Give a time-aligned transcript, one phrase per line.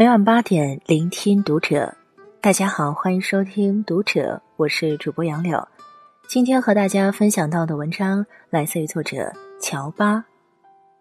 [0.00, 1.94] 每晚八点，聆听读者。
[2.40, 5.62] 大家好，欢迎收听《读者》，我是主播杨柳。
[6.26, 10.24] 今天和大家分享到的文章来自于作者乔巴。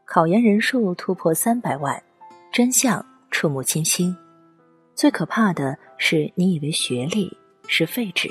[0.03, 2.03] 考研人数突破三百万，
[2.51, 4.13] 真相触目惊心。
[4.95, 7.37] 最可怕的是，你以为学历
[7.69, 8.29] 是废纸。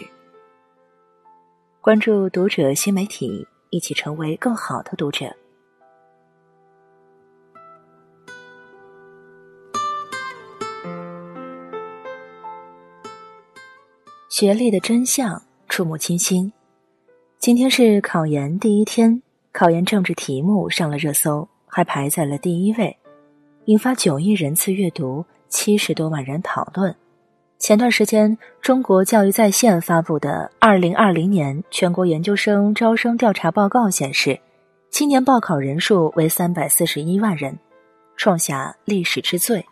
[1.81, 5.35] 关注《读者》新媒体，一起成为更好的读者。
[14.41, 16.53] 学历的真相触目惊心。
[17.41, 19.21] 今天是考研第一天，
[19.51, 22.97] 考研政治题目上了热搜，还排在了第一位，
[23.65, 26.95] 引发九亿人次阅读，七十多万人讨论。
[27.59, 34.39] 前段时间，中国教育在线发布的《二零二零年全国研究生招生调查报告》显示，
[34.89, 37.59] 今年报考人数为三百四十一万人，
[38.17, 39.67] 创下历史之最。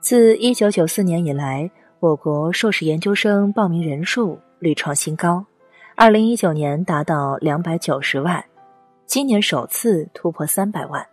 [0.00, 1.70] 自一九九四年以来。
[1.98, 5.42] 我国硕士研究生报名人数屡创新高，
[5.94, 8.44] 二零一九年达到两百九十万，
[9.06, 11.04] 今年首次突破三百万。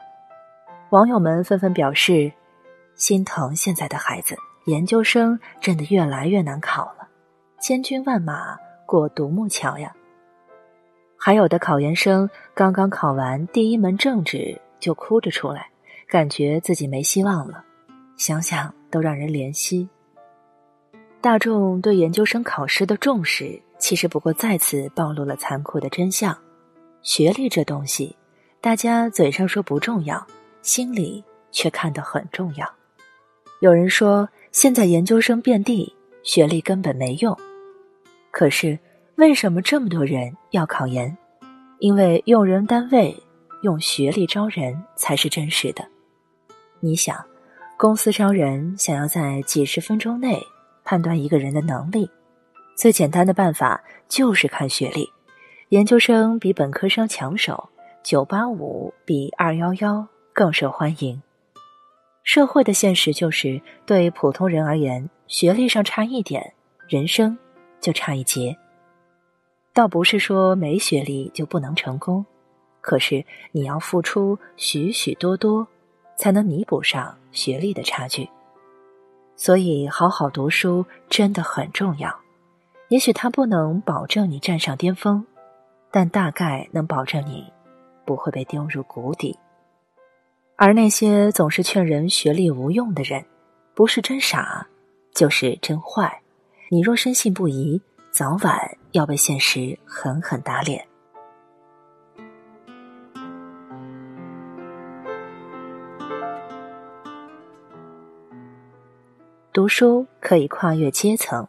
[0.89, 2.29] 网友们纷纷表示
[2.95, 7.07] 心疼现在的孩子，研究生真的越来越难考了，
[7.61, 9.89] 千军万马过独木桥呀。
[11.17, 15.69] 还有的考研生刚刚考完第一门政治就哭着出来，
[16.09, 17.63] 感觉自己没希望了，
[18.17, 19.87] 想想都让人怜惜。
[21.23, 26.37] 大众对研究生考试的重视，其实不过再次暴露了残酷的真相：
[27.01, 28.13] 学历这东西，
[28.59, 30.27] 大家嘴上说不重要，
[30.61, 32.69] 心里却看得很重要。
[33.61, 37.33] 有人说，现在研究生遍地，学历根本没用。
[38.29, 38.77] 可是，
[39.15, 41.17] 为什么这么多人要考研？
[41.79, 43.15] 因为用人单位
[43.61, 45.87] 用学历招人才是真实的。
[46.81, 47.15] 你想，
[47.77, 50.37] 公司招人，想要在几十分钟内。
[50.83, 52.09] 判断一个人的能力，
[52.75, 55.09] 最简单的办法就是看学历。
[55.69, 57.69] 研究生比本科生抢手
[58.03, 61.21] 九八五比二幺幺更受欢迎。
[62.23, 66.53] 社会的现实就是，对普通人而言，学历上差一点，
[66.87, 67.37] 人生
[67.81, 68.55] 就差一截。
[69.73, 72.25] 倒不是说没学历就不能成功，
[72.79, 75.67] 可是你要付出许许多多，
[76.15, 78.29] 才能弥补上学历的差距。
[79.35, 82.13] 所以，好好读书真的很重要。
[82.89, 85.25] 也许它不能保证你站上巅峰，
[85.91, 87.51] 但大概能保证你
[88.05, 89.37] 不会被丢入谷底。
[90.55, 93.25] 而那些总是劝人学历无用的人，
[93.73, 94.67] 不是真傻，
[95.13, 96.21] 就是真坏。
[96.69, 100.85] 你若深信不疑，早晚要被现实狠狠打脸。
[109.53, 111.47] 读书可以跨越阶层。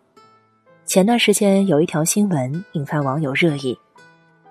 [0.85, 3.79] 前段时间有一条新闻引发网友热议：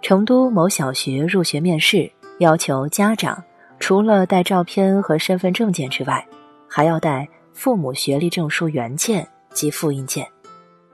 [0.01, 3.43] 成都某小学入学面试要求家长
[3.79, 6.27] 除了带照片和身份证件之外，
[6.67, 10.27] 还要带父母学历证书原件及复印件。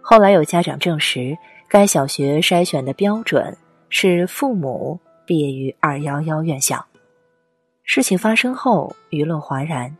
[0.01, 1.37] 后来有家长证实，
[1.69, 6.85] 该小学筛选的标准是父母毕业于二幺幺院校。
[7.83, 9.95] 事情发生后，舆论哗然。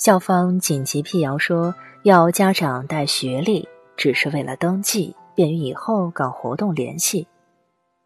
[0.00, 1.74] 校方紧急辟谣说，
[2.04, 3.68] 要家长带学历，
[3.98, 7.28] 只是为了登记，便于以后搞活动联系。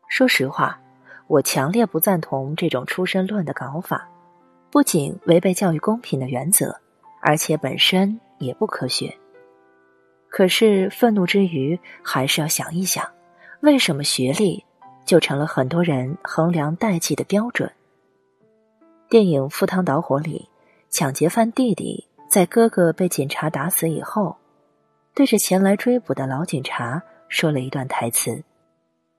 [0.08, 0.80] 说实话，
[1.28, 4.08] 我强烈不赞同这种出身论的搞法，
[4.72, 6.76] 不仅违背教育公平的原则，
[7.20, 9.16] 而且本身也不科学。
[10.28, 13.08] 可是愤怒之余，还是要想一想，
[13.60, 14.64] 为什么学历
[15.04, 17.70] 就成了很多人衡量代际的标准？
[19.08, 20.48] 电影《赴汤蹈火》里。
[20.94, 24.36] 抢劫犯弟弟在哥哥被警察打死以后，
[25.12, 28.44] 对着前来追捕的老警察说了一段台词：“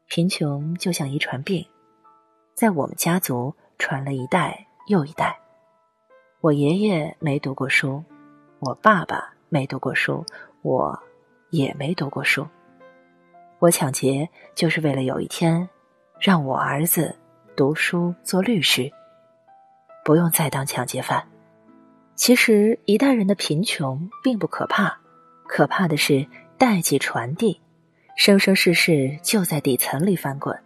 [0.07, 1.67] 贫穷就像遗传病，
[2.53, 5.37] 在我们家族传了一代又一代。
[6.39, 8.01] 我爷爷没读过书，
[8.59, 10.25] 我爸爸没读过书，
[10.61, 10.97] 我
[11.49, 12.47] 也没读过书。
[13.59, 15.67] 我抢劫就是为了有一天，
[16.21, 17.13] 让我儿子
[17.53, 18.89] 读书做律师，
[20.05, 21.21] 不用再当抢劫犯。”
[22.15, 24.97] 其实，一代人的贫穷并不可怕，
[25.47, 26.25] 可怕的是
[26.57, 27.59] 代际传递，
[28.15, 30.57] 生生世世就在底层里翻滚。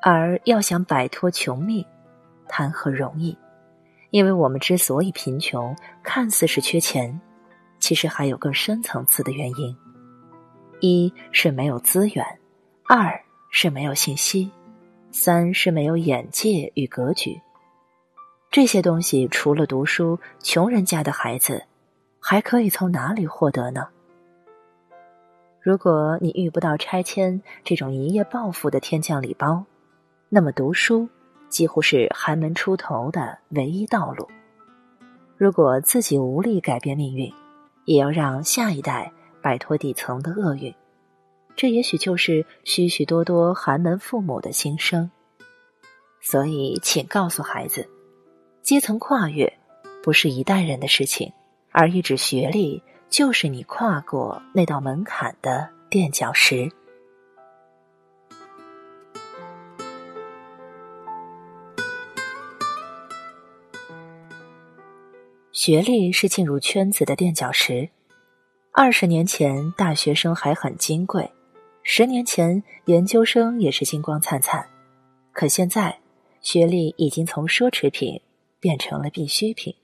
[0.00, 1.84] 而要想摆脱穷命，
[2.48, 3.36] 谈何容易？
[4.10, 7.20] 因为我们之所以贫穷，看似是缺钱，
[7.80, 9.76] 其实还有更深层次的原因：
[10.80, 12.24] 一是没有资源，
[12.86, 13.20] 二
[13.50, 14.50] 是没有信息，
[15.10, 17.40] 三是没有眼界与格局。
[18.50, 21.62] 这些东西除了读书，穷人家的孩子
[22.18, 23.86] 还可以从哪里获得呢？
[25.62, 29.64] 如果你遇不到拆迁这种一夜暴富的天降礼包，
[30.28, 31.08] 那么读书
[31.48, 34.28] 几乎是寒门出头的唯一道路。
[35.36, 37.32] 如果自己无力改变命运，
[37.84, 40.74] 也要让下一代摆脱底层的厄运。
[41.54, 45.08] 这也许就是许许多多寒门父母的心声。
[46.20, 47.88] 所以，请告诉孩子，
[48.62, 49.52] 阶层跨越
[50.02, 51.32] 不是一代人的事情，
[51.70, 52.82] 而一纸学历。
[53.10, 56.70] 就是你跨过那道门槛的垫脚石。
[65.50, 67.90] 学历是进入圈子的垫脚石。
[68.70, 71.24] 二十年前，大学生还很金贵；
[71.82, 74.64] 十年前，研究生也是金光灿灿。
[75.32, 75.98] 可现在，
[76.40, 78.20] 学历已经从奢侈品
[78.60, 79.74] 变成了必需品。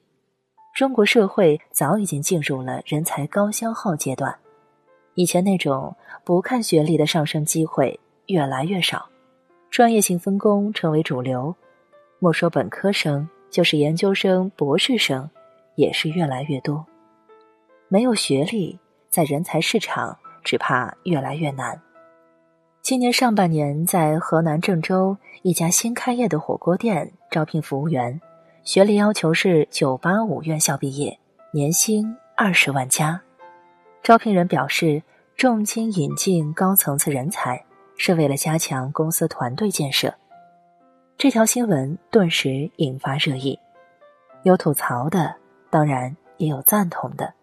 [0.74, 4.38] 中国社会早已经进入了人才高消耗阶段，
[5.14, 9.08] 以前那种不看学历的上升机会越来越少，
[9.70, 11.54] 专业性分工成为主流。
[12.18, 15.30] 莫说本科生，就是研究生、博士生，
[15.76, 16.84] 也是越来越多。
[17.88, 21.80] 没有学历，在人才市场只怕越来越难。
[22.82, 28.20] 今年上半年，在河南郑州一家新开业的火锅店招聘服务员。
[28.66, 31.16] 学历要求是九八五院校毕业，
[31.52, 33.22] 年薪二十万加。
[34.02, 35.00] 招聘人表示，
[35.36, 37.64] 重金引进高层次人才
[37.96, 40.12] 是为了加强公司团队建设。
[41.16, 43.56] 这条新闻顿时引发热议，
[44.42, 45.36] 有吐槽的，
[45.70, 47.34] 当然也有赞同的。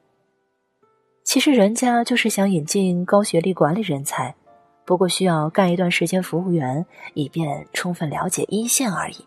[1.23, 4.35] 其实人家就是想引进高学历管理人才，
[4.83, 9.25] 不过需要干一段时间服务员，以便充分了解一线而已。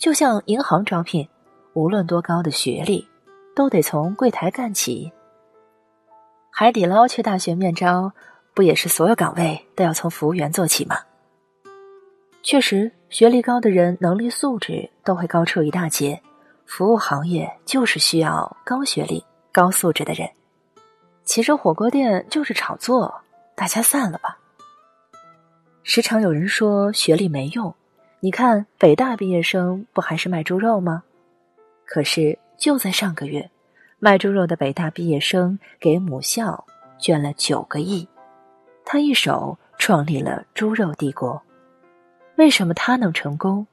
[0.00, 1.28] 就像银行招聘，
[1.74, 3.06] 无论多高的学历，
[3.54, 5.12] 都得从柜台干起。
[6.50, 8.10] 海底捞去大学面招，
[8.54, 10.96] 不也是所有岗位都要从服务员做起吗？
[12.42, 16.18] 确实，学历高的人能力素质都会高出一大截。
[16.64, 20.26] 服务行业就是需要高学历、高素质的人。
[21.24, 23.20] 其实火锅店就是炒作，
[23.54, 24.38] 大家散了吧。
[25.82, 27.74] 时常有人说学历没用。
[28.22, 31.02] 你看，北大毕业生不还是卖猪肉吗？
[31.86, 33.50] 可是就在上个月，
[33.98, 36.62] 卖猪肉的北大毕业生给母校
[36.98, 38.06] 捐了九个亿，
[38.84, 41.40] 他一手创立了猪肉帝国。
[42.36, 43.66] 为什么他能成功？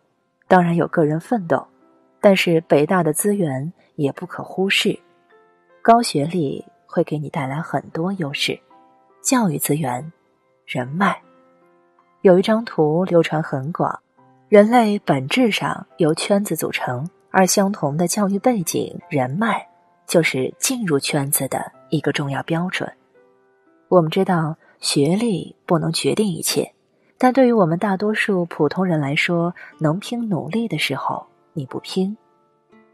[0.47, 1.67] 当然有个人奋斗，
[2.21, 4.97] 但是北大的资源也不可忽视。
[5.81, 8.57] 高学历会给你带来很多优势，
[9.21, 10.09] 教育资源、
[10.65, 11.21] 人脉。
[12.21, 13.99] 有一张图流传很广。
[14.49, 19.67] 人类本质上由圈子组成，而相同的教育背景、人脉，
[20.05, 22.89] 就是进入圈子的一个重要标准。
[23.89, 26.71] 我们知道学历不能决定一切，
[27.17, 32.15] 但对于我们大多数普通人来说，能拼努力的时候你不拼，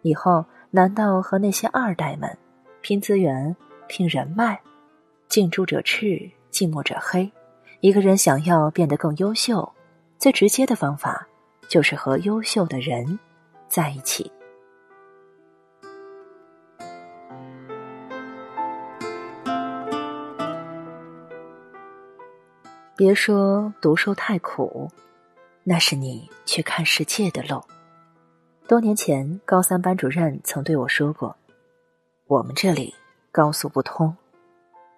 [0.02, 2.36] 以后难道和那些二代们
[2.82, 3.56] 拼资源、
[3.88, 4.60] 拼人脉？
[5.30, 7.32] 近朱者赤，近墨者黑。
[7.82, 9.72] 一个人想要变得更优秀，
[10.18, 11.28] 最直接的方法。
[11.74, 13.18] 就是和优秀的人
[13.68, 14.32] 在一起。
[22.96, 24.88] 别说读书太苦，
[25.64, 27.60] 那是你去看世界的路。
[28.68, 31.36] 多年前，高三班主任曾对我说过
[32.30, 32.94] ：“我们这里
[33.32, 34.16] 高速不通，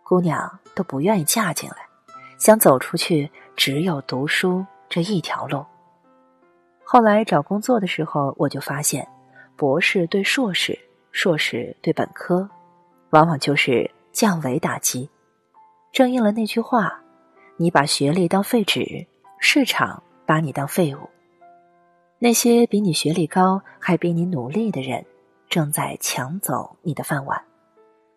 [0.03, 1.77] 姑娘都不愿意嫁进来，
[2.38, 5.65] 想走出去，只有读书这一条路。”
[6.88, 9.06] 后来找工作的时候，我就发现，
[9.56, 10.77] 博士对硕士，
[11.12, 12.48] 硕士对本科，
[13.10, 15.10] 往往就是降维打击。
[15.92, 17.01] 正应了那句话
[17.58, 19.08] ：“你把学历当废纸，
[19.39, 21.00] 市场把你当废物。”
[22.20, 25.04] 那些比你学历高还比你努力的人，
[25.50, 27.42] 正在抢走你的饭碗。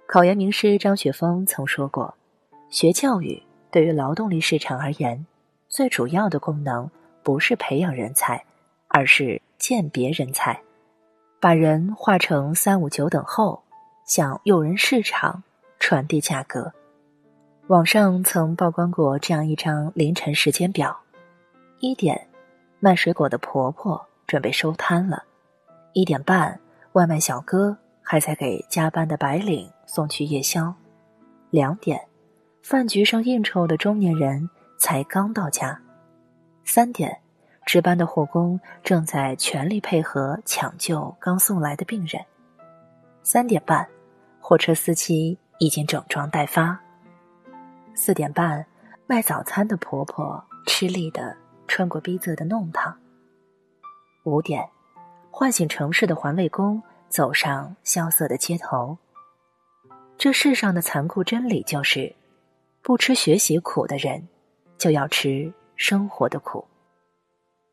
[0.06, 2.14] 考研名师张雪峰曾说过
[2.68, 5.25] ：“学教育对于劳动力市场而言，
[5.68, 6.90] 最主要的功能
[7.22, 8.44] 不是培养人才。”
[8.88, 10.61] 而是鉴别人才，
[11.38, 13.62] 把人化成三五九等后，
[14.04, 15.42] 向诱人市场
[15.78, 16.73] 传递价格。
[17.66, 20.99] 网上曾曝光过这样一张凌晨时间表：
[21.80, 22.28] 一点，
[22.80, 25.23] 卖水果的婆婆准备收摊了；
[25.92, 26.59] 一点半，
[26.92, 30.73] 外卖小哥还在给加班的白领送去夜宵；
[31.50, 32.00] 两点，
[32.62, 35.78] 饭局上应酬的中年人才刚到家；
[36.64, 37.21] 三点。
[37.68, 42.25] 值班的护工正在全力配合抢救刚送来的病人。
[43.22, 43.87] 三点半，
[44.40, 46.80] 货车司机已经整装待发。
[47.94, 48.64] 四点半，
[49.06, 52.98] 卖早餐的婆婆吃力的穿过逼仄的弄堂。
[54.25, 54.66] 五点，
[55.30, 58.96] 唤醒城市的环卫工走上萧瑟的街头。
[60.16, 62.16] 这世上的残酷真理就是：
[62.80, 64.26] 不吃学习苦的人，
[64.78, 66.66] 就要吃生活的苦。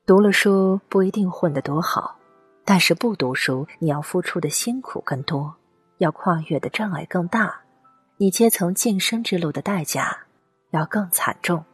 [0.08, 2.16] 读了书不一定混得多好，
[2.64, 5.52] 但是不读书，你要付出的辛苦更多，
[5.98, 7.60] 要跨越的障碍更大。
[8.18, 10.16] 你阶层晋升之路的代价
[10.70, 11.66] 要更惨重。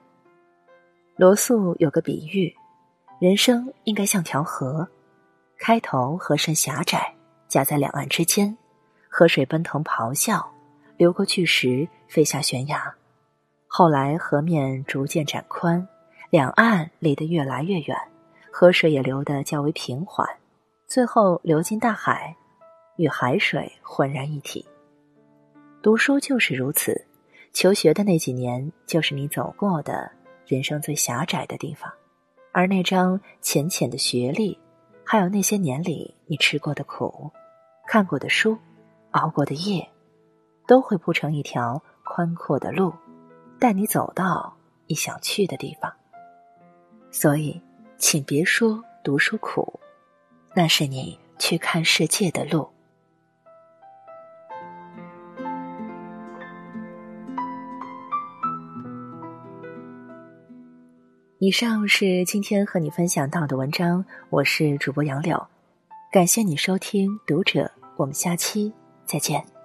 [1.17, 2.55] 罗素有个比喻：
[3.19, 4.87] 人生应该像条河，
[5.59, 7.13] 开头河身狭窄，
[7.49, 8.57] 夹在两岸之间，
[9.09, 10.49] 河水奔腾咆哮，
[10.95, 12.95] 流过巨石，飞下悬崖。
[13.67, 15.85] 后来河面逐渐展宽，
[16.29, 17.97] 两岸离得越来越远，
[18.51, 20.27] 河水也流得较为平缓，
[20.85, 22.35] 最后流进大海，
[22.97, 24.65] 与海水浑然一体。
[25.81, 27.05] 读书就是如此，
[27.53, 30.11] 求学的那几年就是你走过的
[30.45, 31.91] 人生最狭窄的地方，
[32.51, 34.59] 而那张浅浅的学历，
[35.03, 37.31] 还有那些年里你吃过的苦、
[37.87, 38.57] 看过的书、
[39.11, 39.89] 熬过的夜，
[40.67, 42.93] 都会铺成一条宽阔的路，
[43.59, 44.53] 带你走到
[44.87, 45.91] 你想去的地方。
[47.09, 47.59] 所以，
[48.01, 49.79] 请别说读书苦，
[50.55, 52.67] 那是你去看世界的路。
[61.37, 65.47] 以上是今天和你分享到的文章，我是主播杨柳，
[66.11, 67.65] 感谢你收听《读者》，
[67.97, 68.73] 我们下期
[69.05, 69.60] 再见。